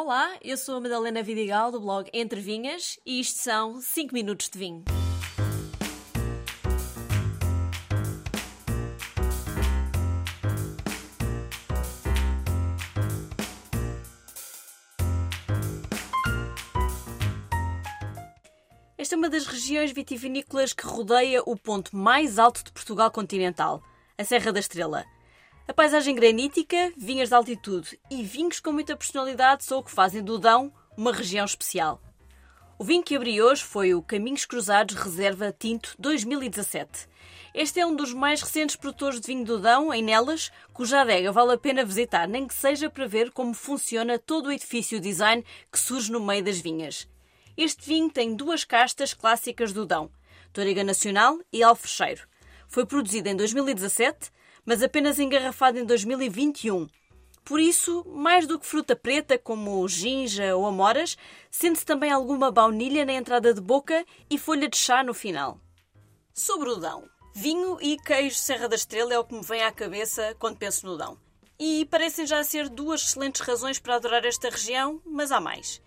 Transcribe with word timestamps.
Olá, 0.00 0.32
eu 0.44 0.56
sou 0.56 0.76
a 0.76 0.80
Madalena 0.80 1.24
Vidigal 1.24 1.72
do 1.72 1.80
blog 1.80 2.08
Entre 2.14 2.40
Vinhas 2.40 3.00
e 3.04 3.18
isto 3.18 3.40
são 3.40 3.80
5 3.80 4.14
minutos 4.14 4.48
de 4.48 4.56
vinho. 4.56 4.84
Esta 18.96 19.16
é 19.16 19.18
uma 19.18 19.28
das 19.28 19.46
regiões 19.46 19.90
vitivinícolas 19.90 20.72
que 20.72 20.86
rodeia 20.86 21.42
o 21.44 21.56
ponto 21.56 21.96
mais 21.96 22.38
alto 22.38 22.62
de 22.62 22.70
Portugal 22.70 23.10
continental, 23.10 23.82
a 24.16 24.22
Serra 24.22 24.52
da 24.52 24.60
Estrela. 24.60 25.04
A 25.68 25.74
paisagem 25.74 26.14
granítica, 26.14 26.94
vinhas 26.96 27.28
de 27.28 27.34
altitude 27.34 28.00
e 28.10 28.22
vinhos 28.22 28.58
com 28.58 28.72
muita 28.72 28.96
personalidade 28.96 29.64
são 29.64 29.80
o 29.80 29.82
que 29.82 29.90
fazem 29.90 30.22
do 30.22 30.38
Dão 30.38 30.72
uma 30.96 31.12
região 31.12 31.44
especial. 31.44 32.00
O 32.78 32.84
vinho 32.84 33.02
que 33.02 33.14
abri 33.14 33.42
hoje 33.42 33.62
foi 33.62 33.92
o 33.92 34.00
Caminhos 34.00 34.46
Cruzados 34.46 34.96
Reserva 34.96 35.54
Tinto 35.56 35.94
2017. 35.98 37.06
Este 37.54 37.80
é 37.80 37.86
um 37.86 37.94
dos 37.94 38.14
mais 38.14 38.40
recentes 38.40 38.76
produtores 38.76 39.20
de 39.20 39.26
vinho 39.26 39.44
do 39.44 39.58
Dão, 39.58 39.92
em 39.92 40.02
Nelas, 40.02 40.50
cuja 40.72 41.02
adega 41.02 41.30
vale 41.30 41.52
a 41.52 41.58
pena 41.58 41.84
visitar, 41.84 42.26
nem 42.26 42.46
que 42.46 42.54
seja 42.54 42.88
para 42.88 43.06
ver 43.06 43.30
como 43.30 43.52
funciona 43.52 44.18
todo 44.18 44.46
o 44.46 44.52
edifício 44.52 44.98
design 44.98 45.44
que 45.70 45.78
surge 45.78 46.10
no 46.10 46.18
meio 46.18 46.42
das 46.42 46.58
vinhas. 46.58 47.06
Este 47.58 47.86
vinho 47.86 48.08
tem 48.08 48.34
duas 48.34 48.64
castas 48.64 49.12
clássicas 49.12 49.70
do 49.74 49.84
Dão, 49.84 50.10
Toriga 50.50 50.82
Nacional 50.82 51.38
e 51.52 51.62
Alfrecheiro. 51.62 52.26
Foi 52.66 52.86
produzido 52.86 53.28
em 53.28 53.36
2017 53.36 54.30
mas 54.68 54.82
apenas 54.82 55.18
engarrafado 55.18 55.78
em 55.78 55.84
2021. 55.86 56.90
Por 57.42 57.58
isso, 57.58 58.04
mais 58.06 58.46
do 58.46 58.58
que 58.58 58.66
fruta 58.66 58.94
preta 58.94 59.38
como 59.38 59.88
ginja 59.88 60.54
ou 60.54 60.66
amoras, 60.66 61.16
sente-se 61.50 61.86
também 61.86 62.12
alguma 62.12 62.50
baunilha 62.50 63.06
na 63.06 63.14
entrada 63.14 63.54
de 63.54 63.62
boca 63.62 64.04
e 64.28 64.36
folha 64.36 64.68
de 64.68 64.76
chá 64.76 65.02
no 65.02 65.14
final. 65.14 65.58
Sobre 66.34 66.68
o 66.68 66.76
Dão. 66.76 67.08
Vinho 67.34 67.78
e 67.80 67.96
queijo 67.96 68.36
Serra 68.36 68.68
da 68.68 68.76
Estrela 68.76 69.14
é 69.14 69.18
o 69.18 69.24
que 69.24 69.34
me 69.34 69.42
vem 69.42 69.62
à 69.62 69.72
cabeça 69.72 70.36
quando 70.38 70.58
penso 70.58 70.84
no 70.84 70.98
Dão. 70.98 71.16
E 71.58 71.86
parecem 71.86 72.26
já 72.26 72.44
ser 72.44 72.68
duas 72.68 73.00
excelentes 73.00 73.40
razões 73.40 73.78
para 73.78 73.94
adorar 73.94 74.26
esta 74.26 74.50
região, 74.50 75.00
mas 75.06 75.32
há 75.32 75.40
mais. 75.40 75.80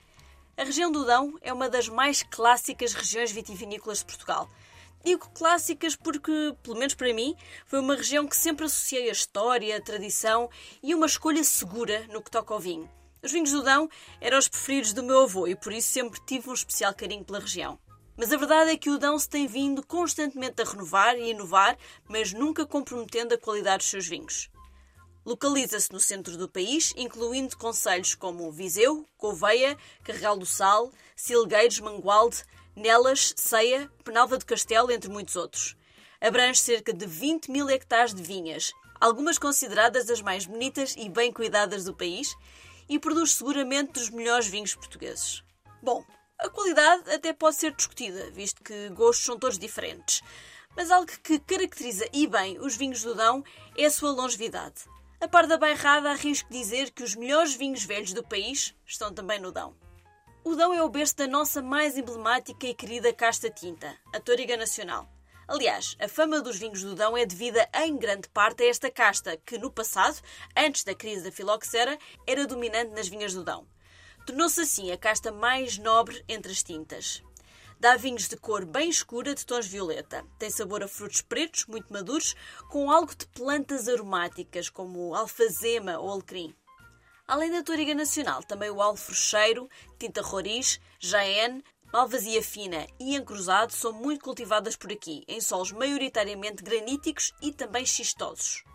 A 0.57 0.63
região 0.63 0.91
do 0.91 1.05
Dão 1.05 1.37
é 1.41 1.53
uma 1.53 1.69
das 1.69 1.87
mais 1.87 2.23
clássicas 2.23 2.95
regiões 2.95 3.31
vitivinícolas 3.31 3.99
de 3.99 4.05
Portugal– 4.05 4.49
Digo 5.03 5.29
clássicas 5.31 5.95
porque, 5.95 6.55
pelo 6.61 6.77
menos 6.77 6.93
para 6.93 7.13
mim, 7.13 7.35
foi 7.65 7.79
uma 7.79 7.95
região 7.95 8.27
que 8.27 8.37
sempre 8.37 8.65
associei 8.65 9.09
a 9.09 9.11
história, 9.11 9.75
a 9.75 9.81
tradição 9.81 10.49
e 10.83 10.93
uma 10.93 11.07
escolha 11.07 11.43
segura 11.43 12.05
no 12.11 12.21
que 12.21 12.29
toca 12.29 12.53
ao 12.53 12.59
vinho. 12.59 12.89
Os 13.23 13.31
vinhos 13.31 13.51
do 13.51 13.63
Dão 13.63 13.89
eram 14.19 14.37
os 14.37 14.47
preferidos 14.47 14.93
do 14.93 15.03
meu 15.03 15.21
avô 15.21 15.47
e 15.47 15.55
por 15.55 15.73
isso 15.73 15.89
sempre 15.89 16.19
tive 16.25 16.49
um 16.49 16.53
especial 16.53 16.93
carinho 16.93 17.23
pela 17.23 17.39
região. 17.39 17.79
Mas 18.15 18.31
a 18.31 18.37
verdade 18.37 18.71
é 18.71 18.77
que 18.77 18.89
o 18.89 18.97
Dão 18.99 19.17
se 19.17 19.27
tem 19.27 19.47
vindo 19.47 19.85
constantemente 19.85 20.61
a 20.61 20.65
renovar 20.65 21.17
e 21.17 21.31
inovar, 21.31 21.77
mas 22.07 22.33
nunca 22.33 22.65
comprometendo 22.65 23.33
a 23.33 23.37
qualidade 23.37 23.79
dos 23.79 23.89
seus 23.89 24.07
vinhos. 24.07 24.49
Localiza-se 25.23 25.91
no 25.91 25.99
centro 25.99 26.35
do 26.35 26.49
país, 26.49 26.93
incluindo 26.97 27.55
concelhos 27.57 28.15
como 28.15 28.51
Viseu, 28.51 29.05
Gouveia, 29.19 29.77
Carregal 30.03 30.35
do 30.35 30.45
Sal, 30.47 30.91
Silgueiros, 31.15 31.79
Mangualde, 31.79 32.43
Nelas, 32.75 33.33
Ceia, 33.35 33.91
Penalva 34.03 34.37
do 34.37 34.45
Castelo, 34.45 34.91
entre 34.91 35.09
muitos 35.09 35.35
outros. 35.35 35.75
Abrange 36.21 36.59
cerca 36.59 36.93
de 36.93 37.05
20 37.05 37.51
mil 37.51 37.69
hectares 37.69 38.13
de 38.13 38.23
vinhas, 38.23 38.71
algumas 38.99 39.37
consideradas 39.37 40.09
as 40.09 40.21
mais 40.21 40.45
bonitas 40.45 40.95
e 40.97 41.09
bem 41.09 41.31
cuidadas 41.33 41.83
do 41.83 41.93
país, 41.93 42.35
e 42.87 42.97
produz 42.97 43.33
seguramente 43.33 43.93
dos 43.93 44.09
melhores 44.09 44.47
vinhos 44.47 44.75
portugueses. 44.75 45.43
Bom, 45.81 46.05
a 46.39 46.49
qualidade 46.49 47.11
até 47.11 47.33
pode 47.33 47.55
ser 47.55 47.73
discutida, 47.75 48.31
visto 48.31 48.63
que 48.63 48.89
gostos 48.89 49.25
são 49.25 49.37
todos 49.37 49.59
diferentes. 49.59 50.21
Mas 50.75 50.89
algo 50.89 51.11
que 51.23 51.39
caracteriza 51.39 52.07
e 52.13 52.25
bem 52.25 52.57
os 52.59 52.77
vinhos 52.77 53.03
do 53.03 53.13
Dão 53.13 53.43
é 53.77 53.85
a 53.85 53.91
sua 53.91 54.11
longevidade. 54.11 54.85
A 55.19 55.27
par 55.27 55.45
da 55.45 55.57
bairrada, 55.57 56.09
arrisco 56.09 56.49
dizer 56.49 56.91
que 56.91 57.03
os 57.03 57.15
melhores 57.15 57.53
vinhos 57.53 57.83
velhos 57.83 58.13
do 58.13 58.23
país 58.23 58.73
estão 58.85 59.13
também 59.13 59.39
no 59.39 59.51
Dão. 59.51 59.75
O 60.43 60.55
Dão 60.55 60.73
é 60.73 60.81
o 60.81 60.89
berço 60.89 61.17
da 61.17 61.27
nossa 61.27 61.61
mais 61.61 61.95
emblemática 61.95 62.65
e 62.65 62.73
querida 62.73 63.13
casta 63.13 63.47
tinta, 63.47 63.95
a 64.11 64.19
Toriga 64.19 64.57
Nacional. 64.57 65.07
Aliás, 65.47 65.95
a 65.99 66.07
fama 66.07 66.41
dos 66.41 66.57
vinhos 66.57 66.81
do 66.81 66.95
Dão 66.95 67.15
é 67.15 67.27
devida 67.27 67.69
em 67.75 67.95
grande 67.95 68.27
parte 68.27 68.63
a 68.63 68.67
esta 68.67 68.89
casta, 68.89 69.37
que 69.45 69.59
no 69.59 69.71
passado, 69.71 70.19
antes 70.57 70.83
da 70.83 70.95
crise 70.95 71.23
da 71.23 71.31
filoxera, 71.31 71.95
era 72.25 72.47
dominante 72.47 72.91
nas 72.91 73.07
vinhas 73.07 73.35
do 73.35 73.43
Dão. 73.43 73.67
Tornou-se 74.25 74.61
assim 74.61 74.91
a 74.91 74.97
casta 74.97 75.31
mais 75.31 75.77
nobre 75.77 76.25
entre 76.27 76.51
as 76.51 76.63
tintas. 76.63 77.21
Dá 77.79 77.95
vinhos 77.95 78.27
de 78.27 78.35
cor 78.35 78.65
bem 78.65 78.89
escura, 78.89 79.35
de 79.35 79.45
tons 79.45 79.67
violeta. 79.67 80.25
Tem 80.39 80.49
sabor 80.49 80.81
a 80.81 80.87
frutos 80.87 81.21
pretos, 81.21 81.67
muito 81.67 81.93
maduros, 81.93 82.35
com 82.67 82.89
algo 82.89 83.13
de 83.15 83.27
plantas 83.27 83.87
aromáticas, 83.87 84.69
como 84.69 85.13
alfazema 85.13 85.99
ou 85.99 86.09
alecrim. 86.09 86.55
Além 87.31 87.49
da 87.49 87.63
Toriga 87.63 87.95
Nacional, 87.95 88.43
também 88.43 88.69
o 88.69 88.81
alfrocheiro, 88.81 89.69
tinta 89.97 90.21
roriz, 90.21 90.81
jaén, 90.99 91.63
malvasia 91.93 92.43
fina 92.43 92.85
e 92.99 93.15
encruzado 93.15 93.71
são 93.71 93.93
muito 93.93 94.21
cultivadas 94.21 94.75
por 94.75 94.91
aqui, 94.91 95.23
em 95.29 95.39
solos 95.39 95.71
maioritariamente 95.71 96.61
graníticos 96.61 97.31
e 97.41 97.53
também 97.53 97.85
xistosos. 97.85 98.65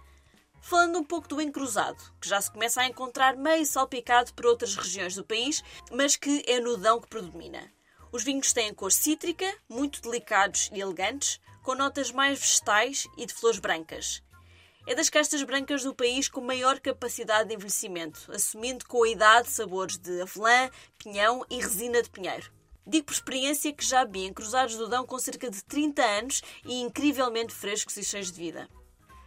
Falando 0.58 0.98
um 0.98 1.04
pouco 1.04 1.28
do 1.28 1.38
encruzado, 1.38 2.02
que 2.18 2.30
já 2.30 2.40
se 2.40 2.50
começa 2.50 2.80
a 2.80 2.86
encontrar 2.86 3.36
meio 3.36 3.66
salpicado 3.66 4.32
por 4.32 4.46
outras 4.46 4.74
regiões 4.74 5.14
do 5.14 5.22
país, 5.22 5.62
mas 5.92 6.16
que 6.16 6.42
é 6.46 6.58
no 6.58 6.78
Dão 6.78 6.98
que 6.98 7.08
predomina. 7.08 7.70
Os 8.10 8.24
vinhos 8.24 8.54
têm 8.54 8.72
cor 8.72 8.90
cítrica, 8.90 9.54
muito 9.68 10.00
delicados 10.00 10.70
e 10.72 10.80
elegantes, 10.80 11.38
com 11.62 11.74
notas 11.74 12.10
mais 12.10 12.38
vegetais 12.38 13.06
e 13.18 13.26
de 13.26 13.34
flores 13.34 13.58
brancas. 13.58 14.22
É 14.88 14.94
das 14.94 15.10
castas 15.10 15.42
brancas 15.42 15.82
do 15.82 15.92
país 15.92 16.28
com 16.28 16.40
maior 16.40 16.78
capacidade 16.78 17.48
de 17.48 17.56
envelhecimento, 17.56 18.30
assumindo 18.30 18.86
com 18.86 19.02
a 19.02 19.08
idade 19.08 19.50
sabores 19.50 19.98
de 19.98 20.22
avelã, 20.22 20.70
pinhão 20.96 21.44
e 21.50 21.56
resina 21.56 22.00
de 22.00 22.08
pinheiro. 22.08 22.52
Digo 22.86 23.06
por 23.06 23.12
experiência 23.12 23.72
que 23.72 23.84
já 23.84 24.04
vi 24.04 24.20
em 24.26 24.32
cruzados 24.32 24.76
do 24.76 24.86
Dão 24.86 25.04
com 25.04 25.18
cerca 25.18 25.50
de 25.50 25.64
30 25.64 26.04
anos 26.04 26.40
e 26.64 26.82
incrivelmente 26.82 27.52
frescos 27.52 27.96
e 27.96 28.04
cheios 28.04 28.30
de 28.30 28.38
vida. 28.38 28.68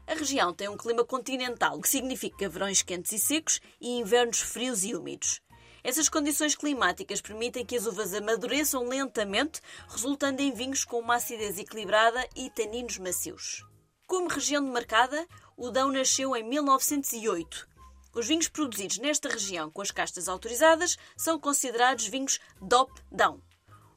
A 0.08 0.14
região 0.14 0.54
tem 0.54 0.70
um 0.70 0.78
clima 0.78 1.04
continental, 1.04 1.78
o 1.78 1.82
que 1.82 1.90
significa 1.90 2.48
verões 2.48 2.82
quentes 2.82 3.12
e 3.12 3.20
secos 3.20 3.60
e 3.82 4.00
invernos 4.00 4.40
frios 4.40 4.86
e 4.86 4.96
úmidos. 4.96 5.42
Essas 5.84 6.08
condições 6.08 6.56
climáticas 6.56 7.20
permitem 7.20 7.66
que 7.66 7.76
as 7.76 7.86
uvas 7.86 8.14
amadureçam 8.14 8.88
lentamente, 8.88 9.60
resultando 9.90 10.42
em 10.42 10.54
vinhos 10.54 10.86
com 10.86 11.00
uma 11.00 11.16
acidez 11.16 11.60
equilibrada 11.60 12.26
e 12.34 12.50
taninos 12.50 12.98
macios. 12.98 13.66
Como 14.10 14.28
região 14.28 14.66
demarcada, 14.66 15.28
o 15.56 15.70
Dão 15.70 15.92
nasceu 15.92 16.36
em 16.36 16.42
1908. 16.42 17.70
Os 18.12 18.26
vinhos 18.26 18.48
produzidos 18.48 18.98
nesta 18.98 19.30
região 19.30 19.70
com 19.70 19.84
as 19.84 19.92
castas 19.92 20.28
autorizadas 20.28 20.98
são 21.16 21.40
considerados 21.40 22.08
vinhos 22.08 22.40
DOP 22.60 22.92
Dão. 23.12 23.40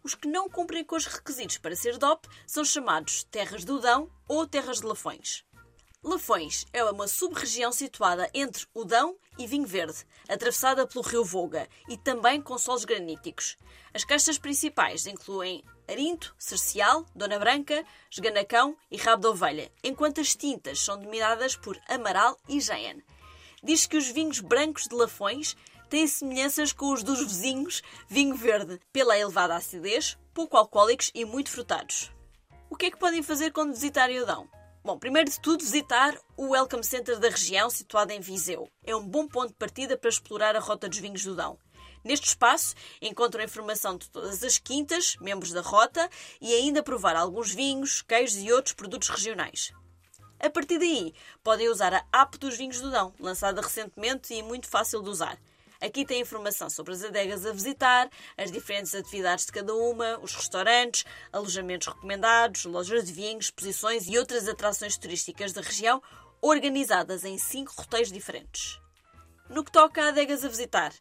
Os 0.04 0.14
que 0.14 0.28
não 0.28 0.50
cumprem 0.50 0.84
com 0.84 0.96
os 0.96 1.06
requisitos 1.06 1.56
para 1.56 1.74
ser 1.74 1.96
DOP 1.96 2.28
são 2.46 2.62
chamados 2.62 3.24
terras 3.24 3.64
do 3.64 3.78
Dão 3.78 4.10
ou 4.28 4.46
terras 4.46 4.80
de 4.80 4.86
Lafões. 4.86 5.46
Lafões 6.04 6.66
é 6.72 6.82
uma 6.82 7.06
sub-região 7.06 7.70
situada 7.70 8.28
entre 8.34 8.66
o 8.74 8.84
Dão 8.84 9.16
e 9.38 9.46
Vinho 9.46 9.68
Verde, 9.68 10.04
atravessada 10.28 10.84
pelo 10.84 11.04
rio 11.04 11.24
Voga 11.24 11.68
e 11.88 11.96
também 11.96 12.42
com 12.42 12.58
solos 12.58 12.84
graníticos. 12.84 13.56
As 13.94 14.02
castas 14.02 14.36
principais 14.36 15.06
incluem 15.06 15.62
Arinto, 15.88 16.34
Cercial, 16.36 17.06
Dona 17.14 17.38
Branca, 17.38 17.84
Esganacão 18.10 18.76
e 18.90 18.96
Rabo 18.96 19.22
de 19.22 19.28
Ovelha, 19.28 19.72
enquanto 19.84 20.20
as 20.20 20.34
tintas 20.34 20.80
são 20.80 20.98
dominadas 20.98 21.54
por 21.54 21.80
Amaral 21.88 22.36
e 22.48 22.60
Jaén. 22.60 23.00
Diz 23.62 23.86
que 23.86 23.96
os 23.96 24.08
vinhos 24.08 24.40
brancos 24.40 24.88
de 24.88 24.96
Lafões 24.96 25.56
têm 25.88 26.08
semelhanças 26.08 26.72
com 26.72 26.92
os 26.92 27.04
dos 27.04 27.20
vizinhos 27.20 27.80
vinho 28.08 28.34
verde, 28.34 28.80
pela 28.92 29.16
elevada 29.16 29.54
acidez, 29.54 30.18
pouco 30.34 30.56
alcoólicos 30.56 31.12
e 31.14 31.24
muito 31.24 31.50
frutados. 31.50 32.10
O 32.68 32.74
que 32.74 32.86
é 32.86 32.90
que 32.90 32.98
podem 32.98 33.22
fazer 33.22 33.52
quando 33.52 33.72
visitarem 33.72 34.18
o 34.18 34.26
Dão? 34.26 34.61
Bom, 34.84 34.98
primeiro 34.98 35.30
de 35.30 35.40
tudo, 35.40 35.62
visitar 35.62 36.12
o 36.36 36.48
Welcome 36.48 36.82
Center 36.82 37.16
da 37.20 37.28
região, 37.28 37.70
situado 37.70 38.10
em 38.10 38.18
Viseu. 38.18 38.68
É 38.82 38.96
um 38.96 39.06
bom 39.06 39.28
ponto 39.28 39.50
de 39.50 39.54
partida 39.54 39.96
para 39.96 40.10
explorar 40.10 40.56
a 40.56 40.58
rota 40.58 40.88
dos 40.88 40.98
vinhos 40.98 41.22
do 41.22 41.36
Dão. 41.36 41.56
Neste 42.02 42.26
espaço 42.26 42.74
encontram 43.00 43.44
informação 43.44 43.96
de 43.96 44.10
todas 44.10 44.42
as 44.42 44.58
quintas, 44.58 45.14
membros 45.20 45.52
da 45.52 45.60
rota, 45.60 46.10
e 46.40 46.52
ainda 46.52 46.82
provar 46.82 47.14
alguns 47.14 47.52
vinhos, 47.52 48.02
queijos 48.02 48.42
e 48.42 48.50
outros 48.50 48.74
produtos 48.74 49.08
regionais. 49.08 49.72
A 50.40 50.50
partir 50.50 50.80
daí, 50.80 51.14
podem 51.44 51.68
usar 51.68 51.94
a 51.94 52.04
app 52.20 52.36
dos 52.36 52.56
vinhos 52.56 52.80
do 52.80 52.90
Dão, 52.90 53.14
lançada 53.20 53.62
recentemente 53.62 54.34
e 54.34 54.42
muito 54.42 54.66
fácil 54.66 55.00
de 55.00 55.10
usar. 55.10 55.38
Aqui 55.82 56.04
tem 56.04 56.20
informação 56.20 56.70
sobre 56.70 56.92
as 56.92 57.02
adegas 57.02 57.44
a 57.44 57.52
visitar, 57.52 58.08
as 58.38 58.52
diferentes 58.52 58.94
atividades 58.94 59.46
de 59.46 59.50
cada 59.50 59.74
uma, 59.74 60.16
os 60.20 60.32
restaurantes, 60.32 61.04
alojamentos 61.32 61.88
recomendados, 61.88 62.64
lojas 62.66 63.04
de 63.04 63.12
vinhos, 63.12 63.46
exposições 63.46 64.06
e 64.06 64.16
outras 64.16 64.46
atrações 64.46 64.96
turísticas 64.96 65.52
da 65.52 65.60
região, 65.60 66.00
organizadas 66.40 67.24
em 67.24 67.36
cinco 67.36 67.72
roteiros 67.76 68.12
diferentes. 68.12 68.80
No 69.50 69.64
que 69.64 69.72
toca 69.72 70.04
a 70.04 70.08
adegas 70.10 70.44
a 70.44 70.48
visitar, 70.48 70.92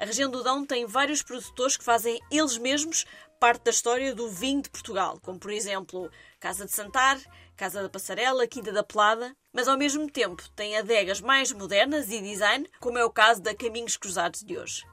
A 0.00 0.04
região 0.04 0.30
do 0.30 0.44
Dão 0.44 0.64
tem 0.64 0.86
vários 0.86 1.24
produtores 1.24 1.76
que 1.76 1.82
fazem 1.82 2.20
eles 2.30 2.56
mesmos 2.56 3.04
parte 3.40 3.64
da 3.64 3.72
história 3.72 4.14
do 4.14 4.30
vinho 4.30 4.62
de 4.62 4.70
Portugal, 4.70 5.18
como 5.20 5.40
por 5.40 5.50
exemplo 5.50 6.08
Casa 6.38 6.64
de 6.64 6.72
Santar, 6.72 7.18
Casa 7.58 7.82
da 7.82 7.88
Passarela, 7.88 8.46
Quinta 8.46 8.70
da 8.70 8.84
Pelada, 8.84 9.34
mas 9.52 9.66
ao 9.66 9.76
mesmo 9.76 10.08
tempo 10.08 10.48
tem 10.50 10.76
adegas 10.76 11.20
mais 11.20 11.50
modernas 11.50 12.08
e 12.08 12.22
design, 12.22 12.70
como 12.78 12.98
é 12.98 13.04
o 13.04 13.10
caso 13.10 13.42
da 13.42 13.52
Caminhos 13.52 13.96
Cruzados 13.96 14.44
de 14.44 14.56
hoje. 14.56 14.86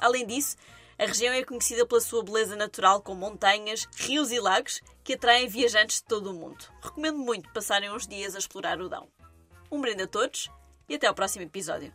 Além 0.00 0.26
disso, 0.26 0.56
a 0.98 1.06
região 1.06 1.32
é 1.32 1.44
conhecida 1.44 1.86
pela 1.86 2.00
sua 2.00 2.24
beleza 2.24 2.56
natural 2.56 3.00
com 3.02 3.14
montanhas, 3.14 3.86
rios 3.94 4.32
e 4.32 4.40
lagos 4.40 4.80
que 5.04 5.12
atraem 5.12 5.46
viajantes 5.46 5.98
de 5.98 6.08
todo 6.08 6.32
o 6.32 6.34
mundo. 6.34 6.64
Recomendo 6.82 7.18
muito 7.18 7.52
passarem 7.52 7.88
uns 7.88 8.04
dias 8.04 8.34
a 8.34 8.38
explorar 8.40 8.80
o 8.80 8.88
Dão. 8.88 9.08
Um 9.70 9.80
brinde 9.80 10.02
a 10.02 10.08
todos 10.08 10.50
e 10.88 10.96
até 10.96 11.06
ao 11.06 11.14
próximo 11.14 11.44
episódio. 11.44 11.94